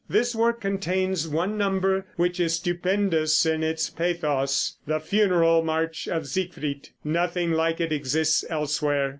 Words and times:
This 0.09 0.33
work 0.35 0.59
contains 0.61 1.27
one 1.27 1.59
number 1.59 2.07
which 2.15 2.39
is 2.39 2.55
stupendous 2.55 3.45
in 3.45 3.61
its 3.61 3.87
pathos, 3.91 4.77
"The 4.87 4.99
Funeral 4.99 5.61
March 5.63 6.07
of 6.07 6.25
Siegfried." 6.25 6.89
Nothing 7.03 7.51
like 7.51 7.79
it 7.79 7.91
exists 7.91 8.43
elsewhere. 8.49 9.09